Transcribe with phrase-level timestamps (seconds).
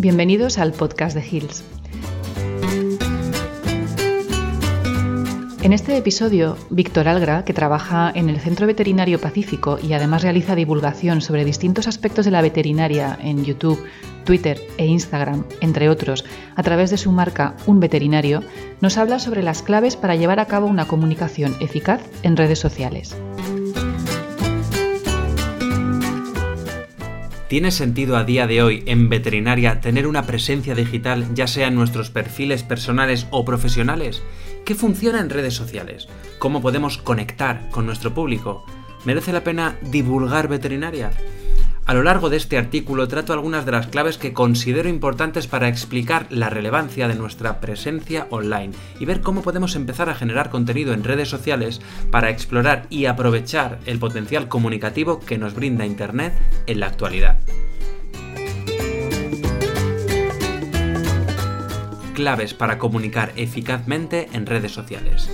[0.00, 1.62] Bienvenidos al podcast de Hills.
[5.62, 10.54] En este episodio, Víctor Algra, que trabaja en el Centro Veterinario Pacífico y además realiza
[10.54, 13.84] divulgación sobre distintos aspectos de la veterinaria en YouTube,
[14.24, 16.24] Twitter e Instagram, entre otros,
[16.56, 18.42] a través de su marca Un Veterinario,
[18.80, 23.14] nos habla sobre las claves para llevar a cabo una comunicación eficaz en redes sociales.
[27.50, 31.74] ¿Tiene sentido a día de hoy en veterinaria tener una presencia digital ya sea en
[31.74, 34.22] nuestros perfiles personales o profesionales?
[34.64, 36.06] ¿Qué funciona en redes sociales?
[36.38, 38.64] ¿Cómo podemos conectar con nuestro público?
[39.04, 41.10] ¿Merece la pena divulgar veterinaria?
[41.86, 45.68] A lo largo de este artículo trato algunas de las claves que considero importantes para
[45.68, 50.92] explicar la relevancia de nuestra presencia online y ver cómo podemos empezar a generar contenido
[50.92, 51.80] en redes sociales
[52.10, 56.34] para explorar y aprovechar el potencial comunicativo que nos brinda Internet
[56.66, 57.38] en la actualidad.
[62.14, 65.30] Claves para comunicar eficazmente en redes sociales.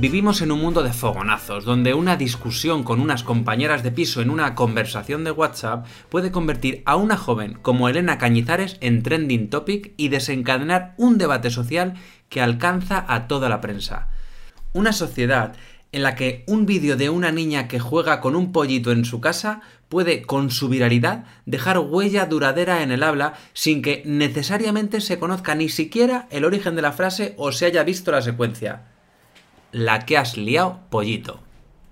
[0.00, 4.30] Vivimos en un mundo de fogonazos, donde una discusión con unas compañeras de piso en
[4.30, 9.94] una conversación de WhatsApp puede convertir a una joven como Elena Cañizares en trending topic
[9.96, 11.94] y desencadenar un debate social
[12.28, 14.06] que alcanza a toda la prensa.
[14.72, 15.56] Una sociedad
[15.90, 19.20] en la que un vídeo de una niña que juega con un pollito en su
[19.20, 25.18] casa puede, con su viralidad, dejar huella duradera en el habla sin que necesariamente se
[25.18, 28.96] conozca ni siquiera el origen de la frase o se haya visto la secuencia
[29.72, 31.40] la que has liado, pollito.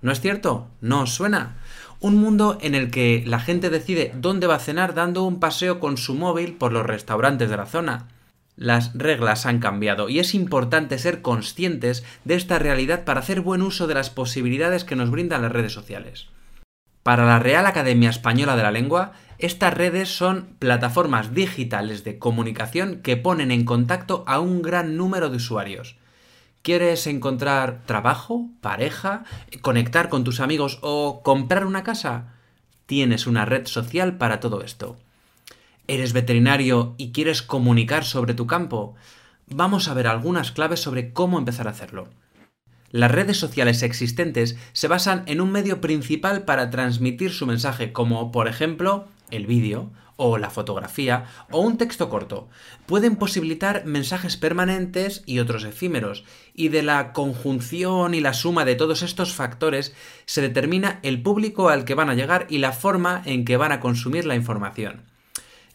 [0.01, 0.67] ¿No es cierto?
[0.81, 1.57] ¿No os suena?
[1.99, 5.79] Un mundo en el que la gente decide dónde va a cenar dando un paseo
[5.79, 8.07] con su móvil por los restaurantes de la zona.
[8.55, 13.61] Las reglas han cambiado y es importante ser conscientes de esta realidad para hacer buen
[13.61, 16.27] uso de las posibilidades que nos brindan las redes sociales.
[17.03, 23.01] Para la Real Academia Española de la Lengua, estas redes son plataformas digitales de comunicación
[23.01, 25.95] que ponen en contacto a un gran número de usuarios.
[26.67, 29.23] ¿Quieres encontrar trabajo, pareja,
[29.61, 32.33] conectar con tus amigos o comprar una casa?
[32.87, 34.97] Tienes una red social para todo esto.
[35.87, 38.95] ¿Eres veterinario y quieres comunicar sobre tu campo?
[39.47, 42.09] Vamos a ver algunas claves sobre cómo empezar a hacerlo.
[42.91, 48.33] Las redes sociales existentes se basan en un medio principal para transmitir su mensaje, como
[48.33, 52.49] por ejemplo el vídeo o la fotografía o un texto corto.
[52.85, 58.75] Pueden posibilitar mensajes permanentes y otros efímeros, y de la conjunción y la suma de
[58.75, 59.93] todos estos factores
[60.25, 63.71] se determina el público al que van a llegar y la forma en que van
[63.71, 65.03] a consumir la información.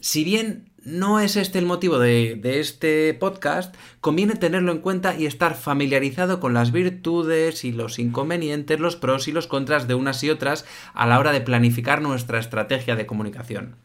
[0.00, 5.26] Si bien no es este el motivo de, este podcast, conviene tenerlo en cuenta y
[5.26, 10.22] estar familiarizado con las virtudes y los inconvenientes, los pros y los contras de unas
[10.24, 13.76] y otras a la hora de planificar nuestra estrategia de comunicación.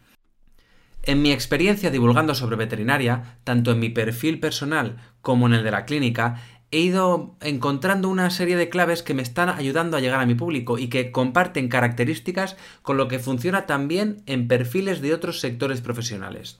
[1.04, 5.72] En mi experiencia divulgando sobre veterinaria, tanto en mi perfil personal como en el de
[5.72, 6.42] la clínica,
[6.72, 10.36] he ido encontrando una serie de claves que me están ayudando a llegar a mi
[10.36, 15.80] público y que comparten características con lo que funciona también en perfiles de otros sectores
[15.80, 16.60] profesionales.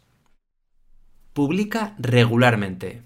[1.38, 3.04] Publica regularmente.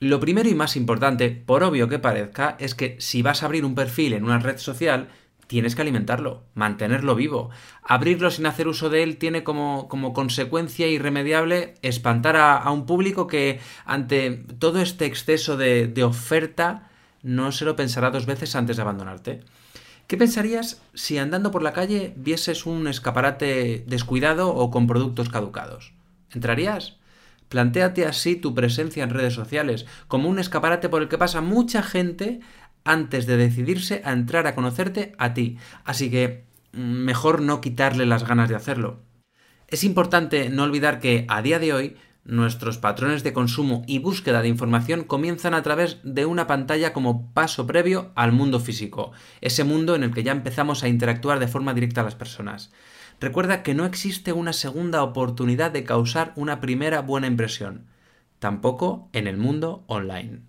[0.00, 3.66] Lo primero y más importante, por obvio que parezca, es que si vas a abrir
[3.66, 5.08] un perfil en una red social,
[5.46, 7.50] tienes que alimentarlo, mantenerlo vivo.
[7.82, 13.26] Abrirlo sin hacer uso de él tiene como, como consecuencia irremediable espantar a, un público
[13.26, 16.88] que ante todo este exceso de, de oferta
[17.22, 19.40] no se lo pensará dos veces antes de abandonarte.
[20.06, 25.92] ¿Qué pensarías si andando por la calle vieses un escaparate descuidado o con productos caducados?
[26.30, 27.01] ¿Entrarías?
[27.52, 31.82] Plantéate así tu presencia en redes sociales, como un escaparate por el que pasa mucha
[31.82, 32.40] gente
[32.82, 35.58] antes de decidirse a entrar a conocerte a ti.
[35.84, 39.00] Así que mm, mejor no quitarle las ganas de hacerlo.
[39.68, 44.40] Es importante no olvidar que a día de hoy nuestros patrones de consumo y búsqueda
[44.40, 49.12] de información comienzan a través de una pantalla como paso previo al mundo físico,
[49.42, 52.72] ese mundo en el que ya empezamos a interactuar de forma directa a las personas.
[53.22, 57.86] Recuerda que no existe una segunda oportunidad de causar una primera buena impresión,
[58.40, 60.40] tampoco en el mundo online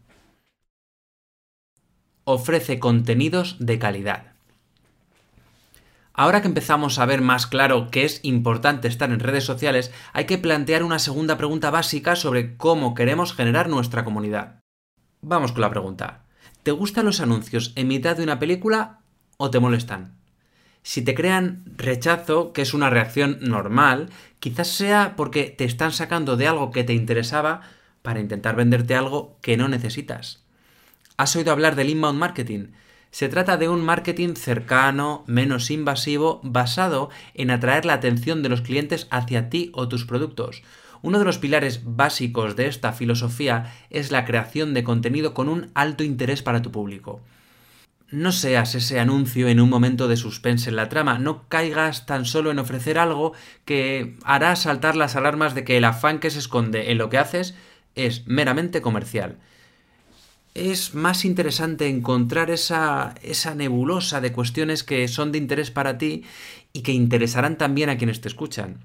[2.25, 4.33] ofrece contenidos de calidad.
[6.15, 10.25] Ahora que empezamos a ver más claro que es importante estar en redes sociales, hay
[10.25, 14.61] que plantear una segunda pregunta básica sobre cómo queremos generar nuestra comunidad.
[15.21, 16.23] Vamos con la pregunta.
[16.63, 19.01] ¿Te gustan los anuncios en mitad de una película
[19.37, 20.22] o te molestan?
[20.83, 24.09] Si te crean rechazo, que es una reacción normal,
[24.39, 27.62] quizás sea porque te están sacando de algo que te interesaba
[28.01, 30.44] para intentar venderte algo que no necesitas.
[31.15, 32.68] ¿Has oído hablar del inbound marketing?
[33.12, 38.62] Se trata de un marketing cercano, menos invasivo, basado en atraer la atención de los
[38.62, 40.63] clientes hacia ti o tus productos.
[41.01, 45.69] Uno de los pilares básicos de esta filosofía es la creación de contenido con un
[45.75, 47.21] alto interés para tu público.
[48.13, 52.25] No seas ese anuncio en un momento de suspense en la trama, no caigas tan
[52.25, 53.33] solo en ofrecer algo
[53.65, 57.18] que hará saltar las alarmas de que el afán que se esconde en lo que
[57.18, 57.56] haces
[57.95, 59.39] es meramente comercial
[60.54, 66.24] es más interesante encontrar esa, esa nebulosa de cuestiones que son de interés para ti
[66.74, 68.77] y que interesarán también a quienes te escuchan.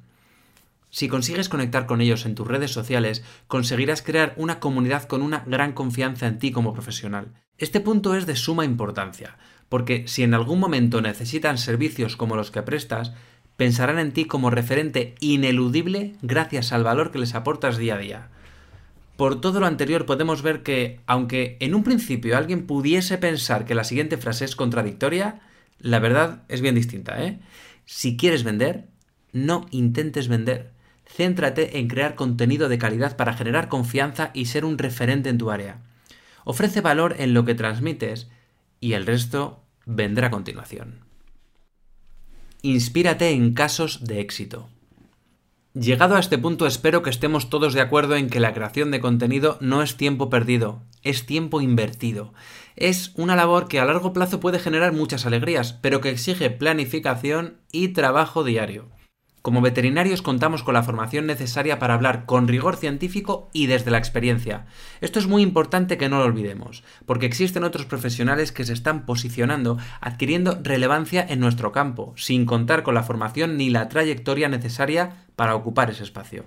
[0.90, 5.44] Si consigues conectar con ellos en tus redes sociales, conseguirás crear una comunidad con una
[5.46, 7.34] gran confianza en ti como profesional.
[7.58, 9.36] Este punto es de suma importancia,
[9.68, 13.12] porque si en algún momento necesitan servicios como los que prestas,
[13.56, 18.28] pensarán en ti como referente ineludible gracias al valor que les aportas día a día.
[19.16, 23.74] Por todo lo anterior podemos ver que, aunque en un principio alguien pudiese pensar que
[23.74, 25.40] la siguiente frase es contradictoria,
[25.80, 27.40] la verdad es bien distinta, ¿eh?
[27.84, 28.86] Si quieres vender,
[29.32, 30.77] no intentes vender.
[31.08, 35.50] Céntrate en crear contenido de calidad para generar confianza y ser un referente en tu
[35.50, 35.80] área.
[36.44, 38.28] Ofrece valor en lo que transmites
[38.80, 41.00] y el resto vendrá a continuación.
[42.62, 44.68] Inspírate en casos de éxito.
[45.74, 49.00] Llegado a este punto espero que estemos todos de acuerdo en que la creación de
[49.00, 52.32] contenido no es tiempo perdido, es tiempo invertido.
[52.74, 57.58] Es una labor que a largo plazo puede generar muchas alegrías, pero que exige planificación
[57.70, 58.88] y trabajo diario.
[59.48, 63.96] Como veterinarios contamos con la formación necesaria para hablar con rigor científico y desde la
[63.96, 64.66] experiencia.
[65.00, 69.06] Esto es muy importante que no lo olvidemos, porque existen otros profesionales que se están
[69.06, 75.24] posicionando, adquiriendo relevancia en nuestro campo, sin contar con la formación ni la trayectoria necesaria
[75.34, 76.44] para ocupar ese espacio.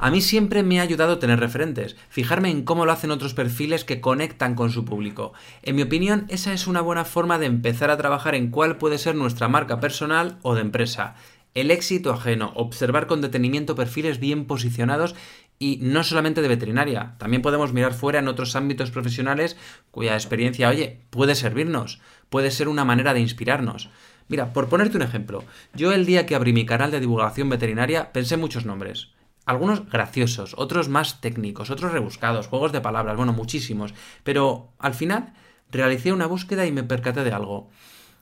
[0.00, 3.84] A mí siempre me ha ayudado tener referentes, fijarme en cómo lo hacen otros perfiles
[3.84, 5.32] que conectan con su público.
[5.62, 8.96] En mi opinión, esa es una buena forma de empezar a trabajar en cuál puede
[8.96, 11.16] ser nuestra marca personal o de empresa.
[11.54, 15.14] El éxito ajeno, observar con detenimiento perfiles bien posicionados
[15.58, 19.56] y no solamente de veterinaria, también podemos mirar fuera en otros ámbitos profesionales
[19.90, 23.90] cuya experiencia, oye, puede servirnos, puede ser una manera de inspirarnos.
[24.28, 28.12] Mira, por ponerte un ejemplo, yo el día que abrí mi canal de divulgación veterinaria
[28.12, 29.08] pensé muchos nombres.
[29.46, 33.94] Algunos graciosos, otros más técnicos, otros rebuscados, juegos de palabras, bueno, muchísimos.
[34.22, 35.32] Pero al final
[35.70, 37.70] realicé una búsqueda y me percaté de algo.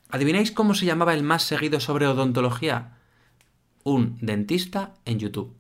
[0.09, 2.96] ¿Adivináis cómo se llamaba el más seguido sobre odontología?
[3.87, 5.55] Un dentista en YouTube.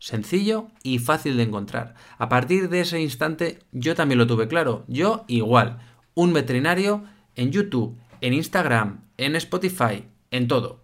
[0.00, 1.94] Sencillo y fácil de encontrar.
[2.18, 4.84] A partir de ese instante yo también lo tuve claro.
[4.88, 5.78] Yo igual.
[6.14, 7.04] Un veterinario
[7.36, 10.82] en YouTube, en Instagram, en Spotify, en todo.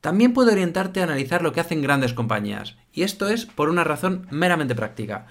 [0.00, 3.84] También puede orientarte a analizar lo que hacen grandes compañías, y esto es por una
[3.84, 5.28] razón meramente práctica.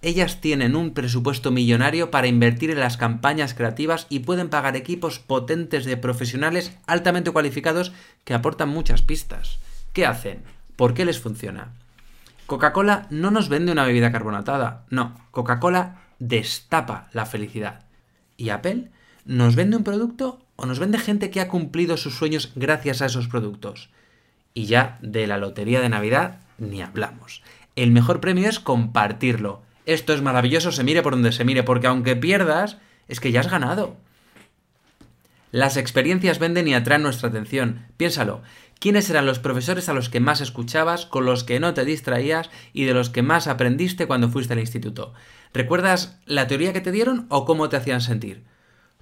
[0.00, 5.18] Ellas tienen un presupuesto millonario para invertir en las campañas creativas y pueden pagar equipos
[5.18, 7.92] potentes de profesionales altamente cualificados
[8.24, 9.58] que aportan muchas pistas.
[9.92, 10.42] ¿Qué hacen?
[10.76, 11.72] ¿Por qué les funciona?
[12.46, 17.84] Coca-Cola no nos vende una bebida carbonatada, no, Coca-Cola destapa la felicidad.
[18.36, 18.90] ¿Y Apple?
[19.24, 23.06] ¿Nos vende un producto o nos vende gente que ha cumplido sus sueños gracias a
[23.06, 23.88] esos productos.
[24.52, 27.42] Y ya de la lotería de Navidad ni hablamos.
[27.76, 29.62] El mejor premio es compartirlo.
[29.86, 32.76] Esto es maravilloso, se mire por donde se mire, porque aunque pierdas,
[33.08, 33.96] es que ya has ganado.
[35.52, 37.86] Las experiencias venden y atraen nuestra atención.
[37.96, 38.42] Piénsalo.
[38.78, 42.50] ¿Quiénes eran los profesores a los que más escuchabas, con los que no te distraías
[42.72, 45.12] y de los que más aprendiste cuando fuiste al instituto?
[45.52, 48.44] ¿Recuerdas la teoría que te dieron o cómo te hacían sentir?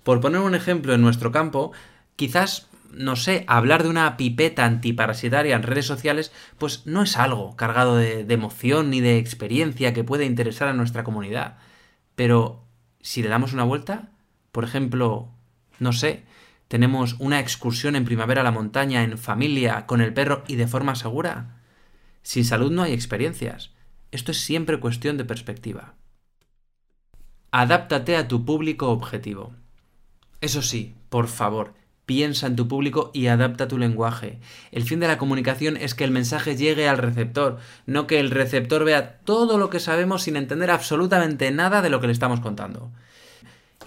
[0.02, 1.72] Por poner un ejemplo en nuestro campo,
[2.16, 7.54] quizás, no sé, hablar de una pipeta antiparasitaria en redes sociales, pues no es algo
[7.54, 11.58] cargado de, emoción ni de experiencia que pueda interesar a nuestra comunidad.
[12.16, 12.64] Pero,
[13.00, 14.08] si le damos una vuelta,
[14.50, 15.28] por ejemplo,
[15.78, 16.24] no sé,
[16.68, 20.66] tenemos una excursión en primavera a la montaña en familia, con el perro y de
[20.66, 21.62] forma segura.
[22.22, 23.70] Sin salud no hay experiencias.
[24.10, 25.94] Esto es siempre cuestión de perspectiva.
[27.50, 29.54] Adáptate a tu público objetivo.
[30.40, 34.38] Eso sí, por favor, piensa en tu público y adapta tu lenguaje.
[34.70, 38.30] El fin de la comunicación es que el mensaje llegue al receptor, no que el
[38.30, 42.40] receptor vea todo lo que sabemos sin entender absolutamente nada de lo que le estamos
[42.40, 42.90] contando.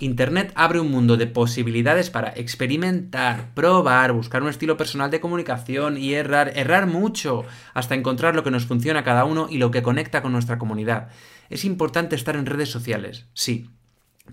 [0.01, 5.95] Internet abre un mundo de posibilidades para experimentar, probar, buscar un estilo personal de comunicación
[5.95, 9.69] y errar, errar mucho, hasta encontrar lo que nos funciona a cada uno y lo
[9.69, 11.09] que conecta con nuestra comunidad.
[11.51, 13.69] Es importante estar en redes sociales, sí,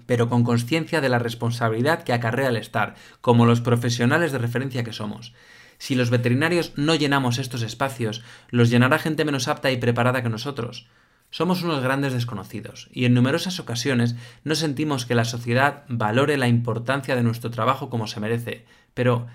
[0.06, 4.84] pero con conciencia de la responsabilidad que acarrea el estar, como los profesionales de referencia
[4.84, 5.34] que somos.
[5.76, 10.30] Si los veterinarios no llenamos estos espacios, los llenará gente menos apta y preparada que
[10.30, 10.88] nosotros.
[11.30, 16.48] Somos unos grandes desconocidos y en numerosas ocasiones no sentimos que la sociedad valore la
[16.48, 18.64] importancia de nuestro trabajo como se merece.
[18.94, 19.26] Pero,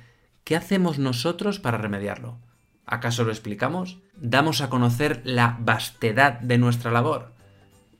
[0.44, 2.40] ¿qué hacemos nosotros para remediarlo?
[2.86, 4.00] ¿Acaso lo explicamos?
[4.16, 7.33] ¿Damos a conocer la vastedad de nuestra labor?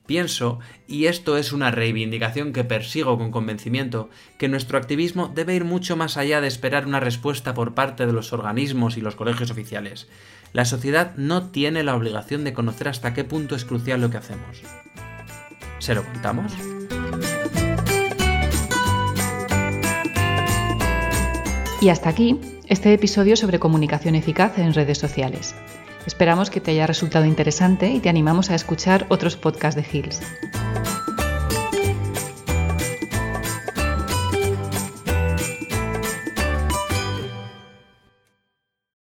[0.06, 5.64] Pienso, y esto es una reivindicación que persigo con convencimiento, que nuestro activismo debe ir
[5.64, 9.50] mucho más allá de esperar una respuesta por parte de los organismos y los colegios
[9.50, 10.06] oficiales.
[10.52, 14.18] La sociedad no tiene la obligación de conocer hasta qué punto es crucial lo que
[14.18, 14.62] hacemos.
[15.78, 16.52] ¿Se lo contamos?
[21.80, 25.54] Y hasta aquí este episodio sobre comunicación eficaz en redes sociales.
[26.06, 30.20] Esperamos que te haya resultado interesante y te animamos a escuchar otros podcasts de Hills.